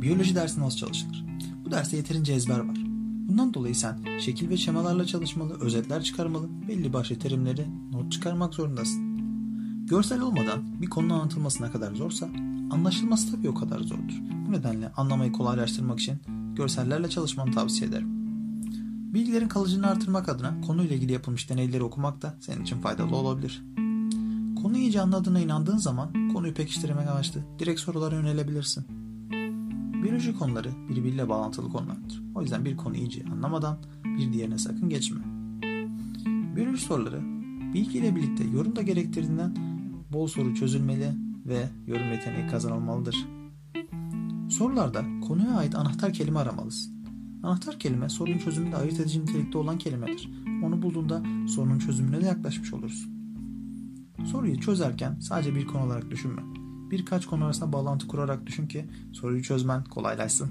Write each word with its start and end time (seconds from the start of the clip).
Biyoloji 0.00 0.34
dersi 0.34 0.60
nasıl 0.60 0.78
çalışılır? 0.78 1.24
Bu 1.64 1.70
derste 1.70 1.96
yeterince 1.96 2.32
ezber 2.32 2.58
var. 2.58 2.76
Bundan 3.28 3.54
dolayı 3.54 3.74
sen 3.74 3.98
şekil 4.20 4.48
ve 4.48 4.56
şemalarla 4.56 5.04
çalışmalı, 5.06 5.60
özetler 5.60 6.02
çıkarmalı, 6.02 6.48
belli 6.68 6.92
başlı 6.92 7.18
terimleri 7.18 7.66
not 7.92 8.12
çıkarmak 8.12 8.54
zorundasın. 8.54 9.20
Görsel 9.86 10.20
olmadan 10.20 10.82
bir 10.82 10.86
konunun 10.86 11.14
anlatılması 11.14 11.62
ne 11.62 11.70
kadar 11.70 11.94
zorsa 11.94 12.28
anlaşılması 12.70 13.36
tabii 13.36 13.48
o 13.48 13.54
kadar 13.54 13.80
zordur. 13.80 14.20
Bu 14.46 14.52
nedenle 14.52 14.92
anlamayı 14.96 15.32
kolaylaştırmak 15.32 16.00
için 16.00 16.18
görsellerle 16.56 17.08
çalışmanı 17.08 17.52
tavsiye 17.52 17.90
ederim. 17.90 18.08
Bilgilerin 19.14 19.48
kalıcılığını 19.48 19.86
artırmak 19.86 20.28
adına 20.28 20.60
konuyla 20.60 20.96
ilgili 20.96 21.12
yapılmış 21.12 21.50
deneyleri 21.50 21.82
okumak 21.82 22.22
da 22.22 22.34
senin 22.40 22.62
için 22.62 22.80
faydalı 22.80 23.16
olabilir. 23.16 23.62
Konuyu 24.62 24.82
iyice 24.82 25.00
anladığına 25.00 25.40
inandığın 25.40 25.76
zaman 25.76 26.28
konuyu 26.32 26.54
pekiştirmek 26.54 27.08
amaçlı 27.08 27.40
direkt 27.58 27.80
sorulara 27.80 28.14
yönelebilirsin. 28.14 28.99
Biyoloji 30.02 30.38
konuları 30.38 30.70
birbiriyle 30.88 31.28
bağlantılı 31.28 31.68
konulardır. 31.68 32.22
O 32.34 32.42
yüzden 32.42 32.64
bir 32.64 32.76
konuyu 32.76 33.00
iyice 33.00 33.24
anlamadan 33.32 33.78
bir 34.04 34.32
diğerine 34.32 34.58
sakın 34.58 34.88
geçme. 34.88 35.20
Biyoloji 36.56 36.82
soruları 36.82 37.20
bilgiyle 37.74 38.16
birlikte 38.16 38.44
yorum 38.44 38.76
da 38.76 38.82
gerektirdiğinden 38.82 39.56
bol 40.12 40.26
soru 40.26 40.54
çözülmeli 40.54 41.12
ve 41.46 41.68
yorum 41.86 42.12
yeteneği 42.12 42.46
kazanılmalıdır. 42.46 43.26
Sorularda 44.48 45.04
konuya 45.28 45.56
ait 45.56 45.74
anahtar 45.74 46.12
kelime 46.12 46.38
aramalısın. 46.38 47.00
Anahtar 47.42 47.78
kelime 47.78 48.08
sorunun 48.08 48.38
çözümünde 48.38 48.76
ayırt 48.76 49.00
edici 49.00 49.20
nitelikte 49.20 49.58
olan 49.58 49.78
kelimedir. 49.78 50.30
Onu 50.64 50.82
bulduğunda 50.82 51.22
sorunun 51.48 51.78
çözümüne 51.78 52.20
de 52.20 52.26
yaklaşmış 52.26 52.72
olursun. 52.72 53.12
Soruyu 54.24 54.60
çözerken 54.60 55.18
sadece 55.20 55.54
bir 55.54 55.66
konu 55.66 55.84
olarak 55.84 56.10
düşünme. 56.10 56.59
Birkaç 56.90 57.26
konu 57.26 57.44
arasında 57.44 57.72
bağlantı 57.72 58.06
kurarak 58.06 58.46
düşün 58.46 58.66
ki 58.66 58.84
soruyu 59.12 59.42
çözmen 59.42 59.84
kolaylaşsın. 59.84 60.50